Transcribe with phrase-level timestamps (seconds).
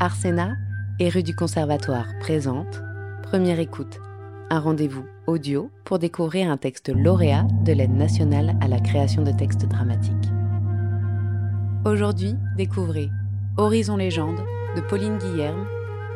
[0.00, 0.56] Arsena
[1.00, 2.80] et rue du Conservatoire présente
[3.24, 3.98] Première écoute,
[4.48, 9.32] un rendez-vous audio pour découvrir un texte lauréat de l'aide nationale à la création de
[9.32, 10.14] textes dramatiques.
[11.84, 13.10] Aujourd'hui, découvrez
[13.56, 14.40] Horizon Légende
[14.76, 15.66] de Pauline Guillerme,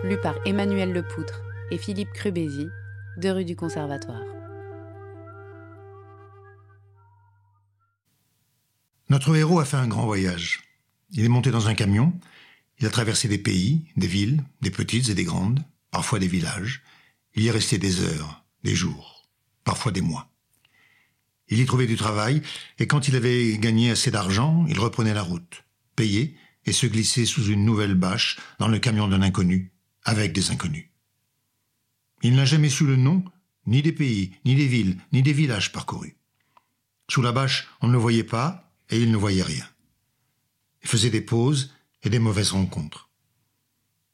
[0.04, 1.42] lu par Emmanuel Lepoutre
[1.72, 2.68] et Philippe Crubézy,
[3.16, 4.22] de rue du Conservatoire.
[9.08, 10.62] Notre héros a fait un grand voyage.
[11.10, 12.12] Il est monté dans un camion,
[12.78, 16.82] il a traversé des pays, des villes, des petites et des grandes, parfois des villages.
[17.34, 19.28] Il y est resté des heures, des jours,
[19.64, 20.30] parfois des mois.
[21.48, 22.42] Il y trouvait du travail,
[22.78, 25.64] et quand il avait gagné assez d'argent, il reprenait la route,
[25.96, 29.72] payait, et se glissait sous une nouvelle bâche dans le camion d'un inconnu,
[30.04, 30.88] avec des inconnus.
[32.22, 33.24] Il n'a jamais su le nom,
[33.66, 36.16] ni des pays, ni des villes, ni des villages parcourus.
[37.10, 39.68] Sous la bâche, on ne le voyait pas, et il ne voyait rien.
[40.82, 43.08] Il faisait des pauses et des mauvaises rencontres.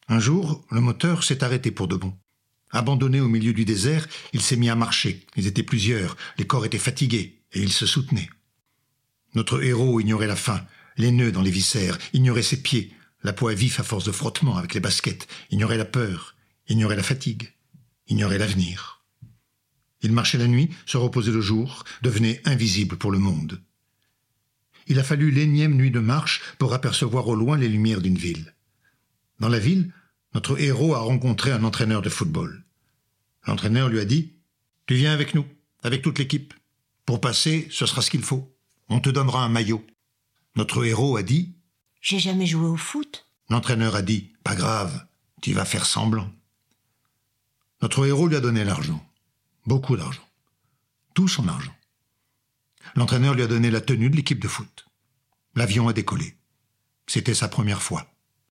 [0.08, 2.16] Un jour, le moteur s'est arrêté pour de bon.
[2.70, 5.26] Abandonné au milieu du désert, il s'est mis à marcher.
[5.36, 8.30] Ils étaient plusieurs, les corps étaient fatigués, et ils se soutenaient.
[9.34, 10.64] Notre héros ignorait la faim,
[10.96, 14.12] les nœuds dans les viscères, ignorait ses pieds, la peau à vif à force de
[14.12, 16.34] frottement avec les baskets, ignorait la peur,
[16.68, 17.52] ignorait la fatigue,
[18.06, 19.02] ignorait l'avenir.
[20.02, 23.60] Il marchait la nuit, se reposait le jour, devenait invisible pour le monde
[24.88, 28.54] il a fallu l'énième nuit de marche pour apercevoir au loin les lumières d'une ville.
[29.38, 29.92] Dans la ville,
[30.34, 32.64] notre héros a rencontré un entraîneur de football.
[33.46, 34.32] L'entraîneur lui a dit
[34.86, 35.46] Tu viens avec nous,
[35.82, 36.54] avec toute l'équipe.
[37.06, 38.54] Pour passer, ce sera ce qu'il faut.
[38.88, 39.86] On te donnera un maillot.
[40.56, 41.54] Notre héros a dit
[42.00, 43.26] J'ai jamais joué au foot.
[43.50, 45.06] L'entraîneur a dit Pas grave,
[45.42, 46.30] tu vas faire semblant.
[47.80, 49.04] Notre héros lui a donné l'argent.
[49.66, 50.26] Beaucoup d'argent.
[51.14, 51.77] Tout son argent.
[52.94, 54.86] L'entraîneur lui a donné la tenue de l'équipe de foot.
[55.54, 56.36] L'avion a décollé.
[57.06, 58.06] C'était sa première fois.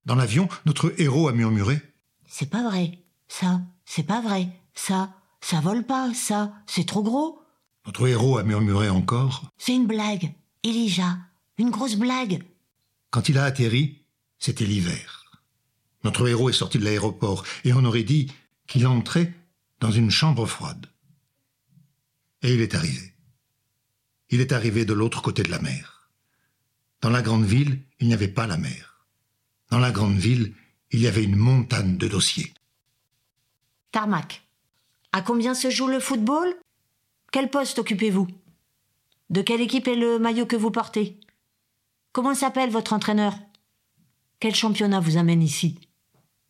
[0.06, 1.82] Dans l'avion, notre héros a murmuré
[2.28, 3.00] C'est pas vrai.
[3.28, 4.50] Ça, c'est pas vrai.
[4.74, 6.14] Ça, ça vole pas.
[6.14, 7.42] Ça, c'est trop gros.
[7.86, 10.34] Notre héros a murmuré encore C'est une blague.
[10.64, 11.18] Elijah,
[11.58, 12.44] une grosse blague.
[13.12, 14.04] Quand il a atterri,
[14.40, 15.32] c'était l'hiver.
[16.04, 18.32] Notre héros est sorti de l'aéroport et on aurait dit
[18.68, 19.34] qu'il entrait
[19.80, 20.88] dans une chambre froide.
[22.44, 23.14] Et il est arrivé
[24.30, 26.10] il est arrivé de l'autre côté de la mer.
[27.02, 29.06] Dans la grande ville, il n'y avait pas la mer.
[29.70, 30.54] Dans la grande ville,
[30.92, 32.54] il y avait une montagne de dossiers.
[33.92, 34.44] Tarmac.
[35.12, 36.56] À combien se joue le football?
[37.32, 38.28] Quel poste occupez-vous?
[39.30, 41.20] De quelle équipe est le maillot que vous portez?
[42.14, 43.36] Comment s'appelle votre entraîneur?
[44.40, 45.80] Quel championnat vous amène ici?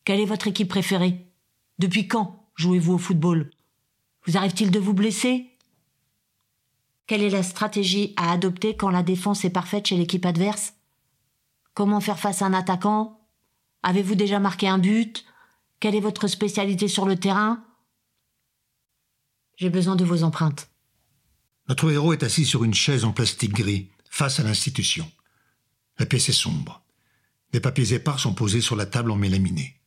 [0.06, 1.26] Quelle est votre équipe préférée?
[1.80, 3.50] Depuis quand jouez-vous au football?
[4.26, 5.50] Vous arrive-t-il de vous blesser?
[7.08, 10.74] Quelle est la stratégie à adopter quand la défense est parfaite chez l'équipe adverse?
[11.74, 13.26] Comment faire face à un attaquant?
[13.82, 15.26] Avez-vous déjà marqué un but?
[15.80, 17.64] Quelle est votre spécialité sur le terrain?
[19.56, 20.70] J'ai besoin de vos empreintes.
[21.70, 25.10] Notre héros est assis sur une chaise en plastique gris, face à l'institution.
[26.00, 26.84] La pièce est sombre.
[27.54, 29.80] Des papiers épars sont posés sur la table en mélaminé.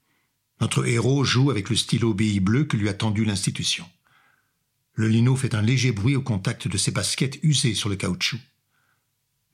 [0.60, 3.86] Notre héros joue avec le stylo BI bleu que lui a tendu l'institution.
[4.94, 8.40] Le lino fait un léger bruit au contact de ses baskets usées sur le caoutchouc.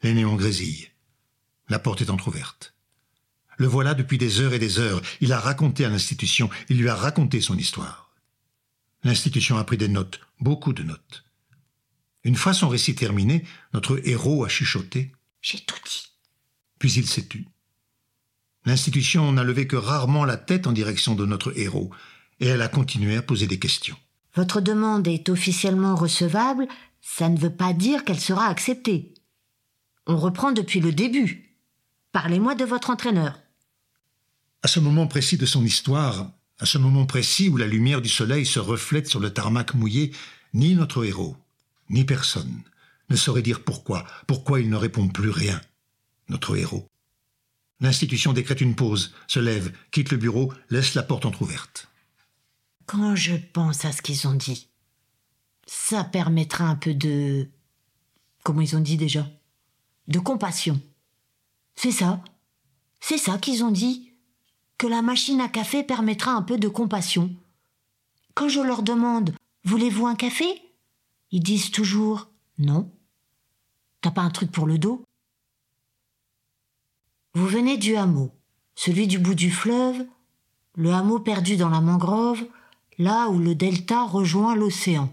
[0.03, 0.91] Les néons grésillent.
[1.69, 2.75] La porte est entr'ouverte.
[3.59, 5.01] Le voilà depuis des heures et des heures.
[5.21, 8.11] Il a raconté à l'institution, il lui a raconté son histoire.
[9.05, 11.25] L'institution a pris des notes, beaucoup de notes.
[12.25, 15.13] Une fois son récit terminé, notre héros a chuchoté.
[15.41, 16.09] J'ai tout dit.
[16.79, 17.47] Puis il s'est tu.
[18.65, 21.93] L'institution n'a levé que rarement la tête en direction de notre héros,
[22.41, 23.97] et elle a continué à poser des questions.
[24.37, 26.69] Votre demande est officiellement recevable,
[27.01, 29.15] ça ne veut pas dire qu'elle sera acceptée.
[30.07, 31.59] On reprend depuis le début.
[32.13, 33.41] Parlez-moi de votre entraîneur.
[34.63, 38.11] À ce moment précis de son histoire, à ce moment précis où la lumière du
[38.11, 40.13] soleil se reflète sur le tarmac mouillé,
[40.53, 41.37] ni notre héros,
[41.89, 42.63] ni personne
[43.09, 45.61] ne saurait dire pourquoi, pourquoi il ne répond plus rien,
[46.29, 46.89] notre héros.
[47.81, 51.89] L'institution décrète une pause, se lève, quitte le bureau, laisse la porte entr'ouverte.
[52.87, 54.69] Quand je pense à ce qu'ils ont dit,
[55.67, 57.49] ça permettra un peu de...
[58.45, 59.29] Comment ils ont dit déjà
[60.07, 60.81] De compassion.
[61.75, 62.23] C'est ça.
[63.01, 64.13] C'est ça qu'ils ont dit.
[64.79, 67.35] Que la machine à café permettra un peu de compassion.
[68.35, 69.35] Quand je leur demande
[69.65, 70.45] Voulez-vous un café?
[71.33, 72.29] Ils disent toujours
[72.59, 72.89] Non.
[74.01, 75.03] T'as pas un truc pour le dos?
[77.35, 78.31] Vous venez du hameau,
[78.77, 80.07] celui du bout du fleuve,
[80.77, 82.47] le hameau perdu dans la mangrove,
[82.99, 85.13] là où le delta rejoint l'océan.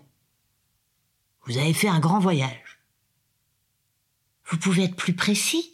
[1.46, 2.80] Vous avez fait un grand voyage.
[4.46, 5.72] Vous pouvez être plus précis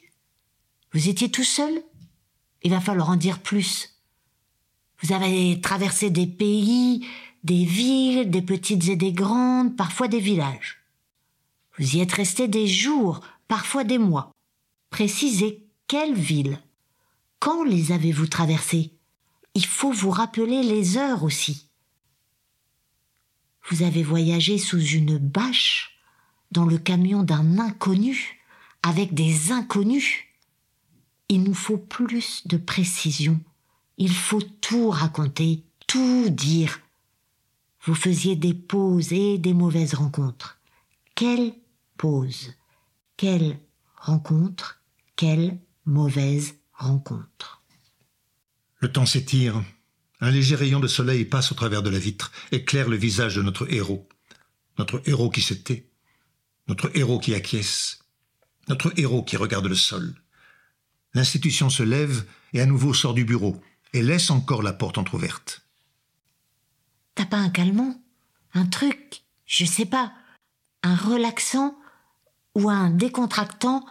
[0.94, 1.84] Vous étiez tout seul
[2.64, 4.02] Il va falloir en dire plus.
[5.02, 7.08] Vous avez traversé des pays,
[7.44, 10.80] des villes, des petites et des grandes, parfois des villages.
[11.78, 14.32] Vous y êtes resté des jours, parfois des mois.
[14.90, 16.60] Précisez quelle ville.
[17.40, 18.92] Quand les avez-vous traversées?
[19.54, 21.69] Il faut vous rappeler les heures aussi.
[23.68, 26.00] Vous avez voyagé sous une bâche
[26.52, 28.40] dans le camion d'un inconnu,
[28.82, 30.26] avec des inconnus.
[31.28, 33.40] Il nous faut plus de précision.
[33.98, 36.80] Il faut tout raconter, tout dire.
[37.84, 40.60] Vous faisiez des pauses et des mauvaises rencontres.
[41.16, 41.54] Quelle
[41.98, 42.54] pause
[43.18, 43.60] Quelle
[43.96, 44.82] rencontre
[45.16, 47.62] Quelle mauvaise rencontre
[48.80, 49.62] Le temps s'étire.
[50.22, 53.42] Un léger rayon de soleil passe au travers de la vitre, éclaire le visage de
[53.42, 54.08] notre héros.
[54.78, 55.90] Notre héros qui se tait.
[56.68, 58.00] Notre héros qui acquiesce.
[58.68, 60.16] Notre héros qui regarde le sol.
[61.14, 63.62] L'institution se lève et à nouveau sort du bureau
[63.94, 65.62] et laisse encore la porte entr'ouverte.
[67.16, 68.02] T'as pas un calmant?
[68.54, 69.24] Un truc?
[69.46, 70.14] Je sais pas.
[70.84, 71.78] Un relaxant?
[72.56, 73.86] Ou un décontractant?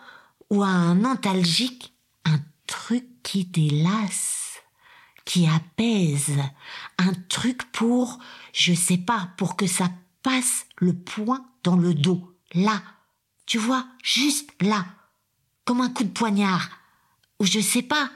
[0.51, 1.95] Ou un antalgique?
[2.25, 4.38] Un truc qui délasse
[5.29, 6.39] Qui apaise
[6.97, 8.19] Un truc pour,
[8.55, 9.91] je sais pas, pour que ça
[10.23, 12.35] passe le poing dans le dos.
[12.55, 12.83] Là.
[13.45, 14.87] Tu vois, juste là.
[15.67, 16.71] Comme un coup de poignard.
[17.41, 18.11] Ou je sais pas,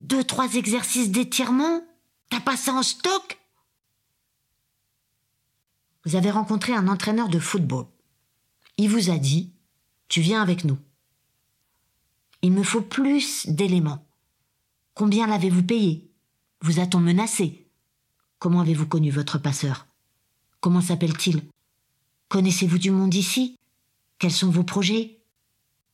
[0.00, 1.84] deux, trois exercices d'étirement
[2.30, 3.38] T'as pas ça en stock?
[6.04, 7.86] Vous avez rencontré un entraîneur de football.
[8.76, 9.52] Il vous a dit
[10.08, 10.78] Tu viens avec nous.
[12.42, 14.04] Il me faut plus d'éléments.
[14.94, 16.09] Combien l'avez-vous payé?
[16.62, 17.66] Vous a-t-on menacé?
[18.38, 19.86] Comment avez-vous connu votre passeur?
[20.60, 21.42] Comment s'appelle-t-il?
[22.28, 23.58] Connaissez-vous du monde ici?
[24.18, 25.22] Quels sont vos projets?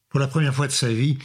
[0.08, 1.18] Pour la première fois de sa vie,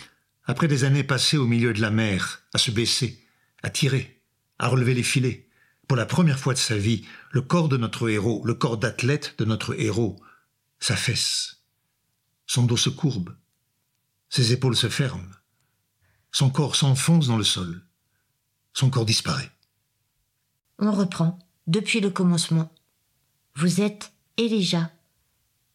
[0.46, 3.26] après des années passées au milieu de la mer, à se baisser,
[3.64, 4.22] à tirer,
[4.60, 5.50] à relever les filets,
[5.88, 9.34] pour la première fois de sa vie, le corps de notre héros, le corps d'athlète
[9.40, 10.22] de notre héros,
[10.80, 11.64] s'affaisse.
[12.46, 13.36] Son dos se courbe.
[14.30, 15.32] Ses épaules se ferment.
[16.32, 17.84] Son corps s'enfonce dans le sol.
[18.74, 19.52] Son corps disparaît.
[20.80, 21.38] On reprend,
[21.68, 22.72] depuis le commencement.
[23.56, 24.92] Vous êtes Elijah.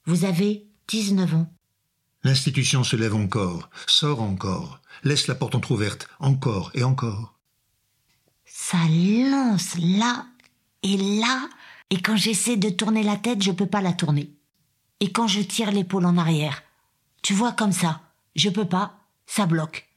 [0.05, 1.53] Vous avez 19 ans.
[2.25, 7.39] L'institution se lève encore, sort encore, laisse la porte entr'ouverte, encore et encore.
[8.45, 10.27] Ça lance là
[10.83, 11.49] et là,
[11.91, 14.33] et quand j'essaie de tourner la tête, je peux pas la tourner.
[15.01, 16.63] Et quand je tire l'épaule en arrière,
[17.23, 18.01] tu vois comme ça,
[18.35, 19.89] je peux pas, ça bloque.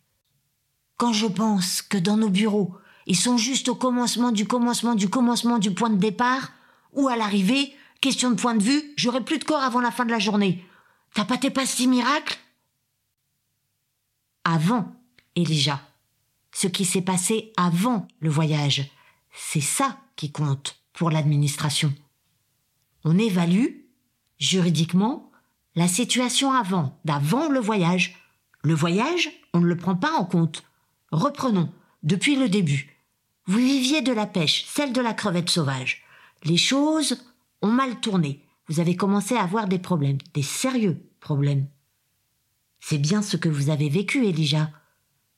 [0.97, 2.75] Quand je pense que dans nos bureaux,
[3.09, 6.51] ils sont juste au commencement du commencement du commencement du point de départ,
[6.93, 10.05] ou à l'arrivée, question de point de vue, j'aurai plus de corps avant la fin
[10.05, 10.63] de la journée.
[11.15, 12.37] T'as pas tes pastilles miracles?
[14.43, 14.95] Avant,
[15.35, 15.81] Elijah.
[16.53, 18.91] Ce qui s'est passé avant le voyage.
[19.33, 21.91] C'est ça qui compte pour l'administration.
[23.05, 23.67] On évalue,
[24.37, 25.31] juridiquement,
[25.73, 28.15] la situation avant, d'avant le voyage.
[28.61, 30.63] Le voyage, on ne le prend pas en compte.
[31.11, 31.71] Reprenons,
[32.03, 32.98] depuis le début.
[33.49, 36.03] Vous viviez de la pêche, celle de la crevette sauvage.
[36.43, 37.17] Les choses
[37.63, 38.45] ont mal tourné.
[38.67, 41.65] Vous avez commencé à avoir des problèmes, des sérieux problèmes.
[42.79, 44.69] C'est bien ce que vous avez vécu, Elijah.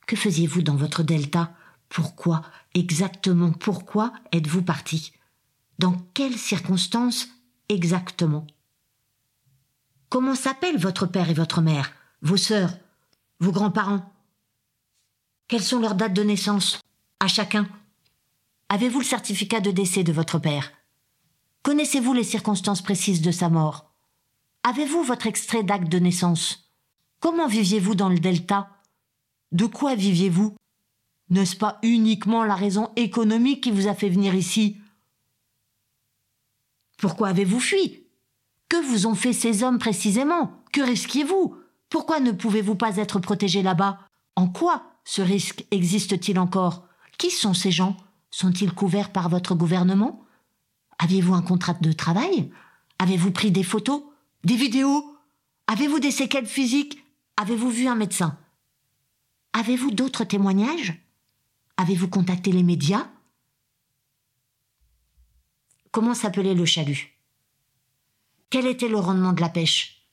[0.08, 1.54] Que faisiez-vous dans votre delta?
[1.88, 2.42] Pourquoi,
[2.74, 5.14] exactement pourquoi êtes-vous parti?
[5.80, 7.30] Dans quelles circonstances
[7.70, 8.46] exactement?
[10.10, 12.74] Comment s'appellent votre père et votre mère, vos sœurs,
[13.40, 14.14] vos grands-parents?
[15.48, 16.82] Quelles sont leurs dates de naissance?
[17.22, 17.70] À chacun?
[18.74, 20.72] Avez-vous le certificat de décès de votre père?
[21.62, 23.92] Connaissez-vous les circonstances précises de sa mort?
[24.64, 26.72] Avez-vous votre extrait d'acte de naissance?
[27.20, 28.70] Comment viviez-vous dans le delta?
[29.52, 30.56] De quoi viviez-vous?
[31.30, 34.78] N'est-ce pas uniquement la raison économique qui vous a fait venir ici?
[36.98, 38.06] Pourquoi avez-vous fui?
[38.70, 40.64] Que vous ont fait ces hommes précisément?
[40.72, 41.58] Que risquiez-vous?
[41.90, 44.00] Pourquoi ne pouvez-vous pas être protégé là-bas?
[44.38, 46.88] En quoi ce risque existe-t-il encore?
[47.18, 47.98] Qui sont ces gens?
[48.32, 50.26] Sont-ils couverts par votre gouvernement?
[50.98, 52.52] Aviez-vous un contrat de travail?
[52.98, 54.04] Avez-vous pris des photos?
[54.44, 55.18] Des vidéos?
[55.68, 57.04] Avez-vous des séquelles physiques?
[57.38, 58.38] Avez-vous vu un médecin?
[59.54, 60.98] Avez-vous d'autres témoignages?
[61.78, 63.10] Avez-vous contacté les médias?
[65.92, 67.18] Comment s'appelait le chalut?
[68.50, 70.08] Quel était le rendement de la pêche?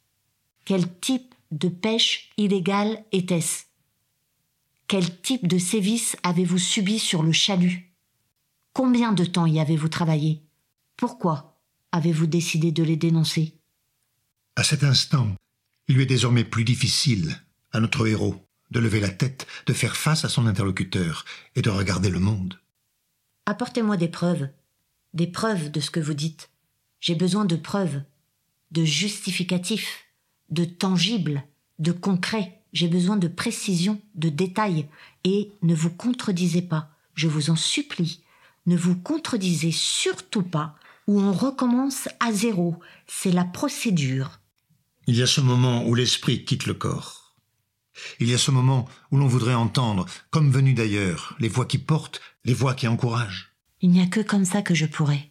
[0.64, 3.64] Quel type de pêche illégale était-ce?
[4.88, 7.87] Quel type de sévices avez-vous subi sur le chalut?
[8.78, 10.40] Combien de temps y avez-vous travaillé?
[10.96, 13.58] Pourquoi avez-vous décidé de les dénoncer?
[14.54, 15.34] À cet instant,
[15.88, 17.42] il lui est désormais plus difficile,
[17.72, 18.36] à notre héros,
[18.70, 21.24] de lever la tête, de faire face à son interlocuteur
[21.56, 22.60] et de regarder le monde.
[23.46, 24.48] Apportez-moi des preuves.
[25.12, 26.48] Des preuves de ce que vous dites.
[27.00, 28.00] J'ai besoin de preuves,
[28.70, 30.04] de justificatifs,
[30.50, 31.42] de tangibles,
[31.80, 32.62] de concrets.
[32.72, 34.86] J'ai besoin de précision, de détails.
[35.24, 38.22] Et ne vous contredisez pas, je vous en supplie.
[38.68, 40.74] Ne vous contredisez surtout pas,
[41.06, 42.78] ou on recommence à zéro.
[43.06, 44.40] C'est la procédure.
[45.06, 47.34] Il y a ce moment où l'esprit quitte le corps.
[48.20, 51.78] Il y a ce moment où l'on voudrait entendre, comme venu d'ailleurs, les voix qui
[51.78, 53.54] portent, les voix qui encouragent.
[53.80, 55.30] Il n'y a que comme ça que je pourrais.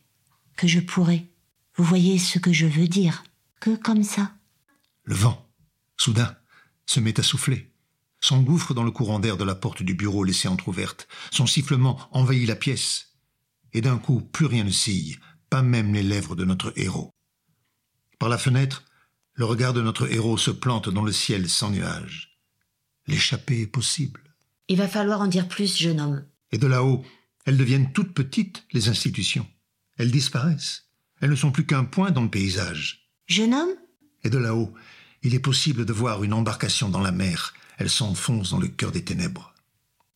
[0.55, 1.27] Que je pourrais.
[1.75, 3.23] Vous voyez ce que je veux dire.
[3.59, 4.31] Que comme ça.
[5.03, 5.47] Le vent,
[5.95, 6.35] soudain,
[6.87, 7.71] se met à souffler,
[8.19, 11.07] s'engouffre dans le courant d'air de la porte du bureau laissée entr'ouverte.
[11.29, 13.07] Son sifflement envahit la pièce.
[13.73, 15.17] Et d'un coup, plus rien ne sille,
[15.49, 17.11] pas même les lèvres de notre héros.
[18.19, 18.83] Par la fenêtre,
[19.33, 22.39] le regard de notre héros se plante dans le ciel sans nuages.
[23.05, 24.21] L'échappée est possible.
[24.67, 26.25] Il va falloir en dire plus, jeune homme.
[26.51, 27.05] Et de là-haut,
[27.45, 29.47] elles deviennent toutes petites, les institutions.
[29.97, 30.89] Elles disparaissent.
[31.21, 33.09] Elles ne sont plus qu'un point dans le paysage.
[33.27, 33.75] Jeune homme?
[34.23, 34.73] Et de là-haut,
[35.23, 37.53] il est possible de voir une embarcation dans la mer.
[37.77, 39.53] Elle s'enfonce dans le cœur des ténèbres.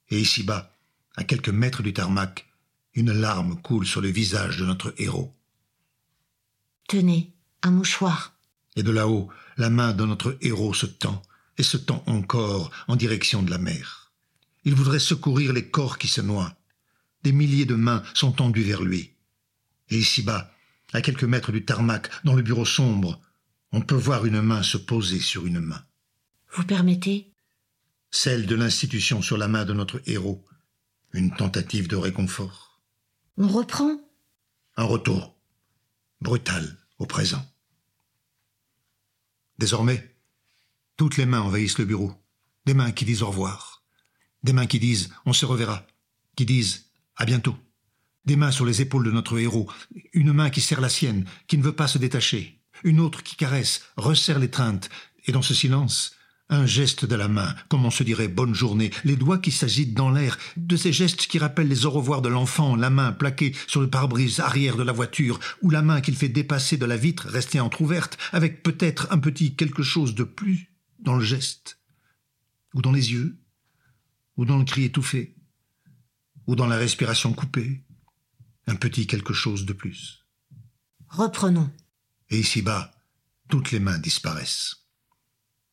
[0.09, 0.77] Et ici-bas,
[1.15, 2.47] à quelques mètres du tarmac,
[2.93, 5.33] une larme coule sur le visage de notre héros.
[6.87, 7.33] Tenez,
[7.63, 8.35] un mouchoir.
[8.75, 11.21] Et de là-haut, la main de notre héros se tend,
[11.57, 14.11] et se tend encore en direction de la mer.
[14.63, 16.55] Il voudrait secourir les corps qui se noient.
[17.23, 19.13] Des milliers de mains sont tendues vers lui.
[19.89, 20.51] Et ici-bas,
[20.93, 23.19] à quelques mètres du tarmac, dans le bureau sombre,
[23.71, 25.83] on peut voir une main se poser sur une main.
[26.53, 27.31] Vous permettez?
[28.09, 30.45] Celle de l'institution sur la main de notre héros.
[31.13, 32.70] Une tentative de réconfort.
[33.43, 33.99] On reprend
[34.77, 35.35] Un retour.
[36.21, 37.43] Brutal au présent.
[39.57, 40.15] Désormais,
[40.95, 42.13] toutes les mains envahissent le bureau.
[42.67, 43.83] Des mains qui disent au revoir.
[44.43, 45.87] Des mains qui disent on se reverra.
[46.35, 47.57] Qui disent à bientôt.
[48.25, 49.71] Des mains sur les épaules de notre héros.
[50.13, 52.61] Une main qui serre la sienne, qui ne veut pas se détacher.
[52.83, 54.91] Une autre qui caresse, resserre l'étreinte.
[55.25, 56.15] Et dans ce silence,
[56.51, 59.95] un geste de la main, comme on se dirait bonne journée, les doigts qui s'agitent
[59.95, 63.55] dans l'air, de ces gestes qui rappellent les au revoir de l'enfant, la main plaquée
[63.67, 66.97] sur le pare-brise arrière de la voiture, ou la main qu'il fait dépasser de la
[66.97, 71.79] vitre restée entr'ouverte, avec peut-être un petit quelque chose de plus dans le geste,
[72.73, 73.39] ou dans les yeux,
[74.35, 75.35] ou dans le cri étouffé,
[76.47, 77.85] ou dans la respiration coupée,
[78.67, 80.25] un petit quelque chose de plus.
[81.07, 81.71] Reprenons.
[82.29, 82.91] Et ici-bas,
[83.49, 84.87] toutes les mains disparaissent.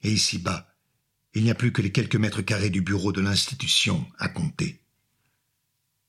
[0.03, 0.68] Et ici-bas,
[1.35, 4.81] il n'y a plus que les quelques mètres carrés du bureau de l'institution à compter.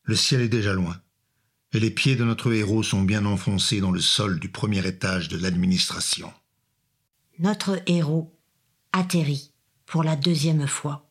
[0.03, 0.99] Le ciel est déjà loin,
[1.73, 5.27] et les pieds de notre héros sont bien enfoncés dans le sol du premier étage
[5.27, 6.33] de l'administration.
[7.37, 8.35] Notre héros
[8.91, 9.53] atterrit
[9.85, 11.08] pour la deuxième fois.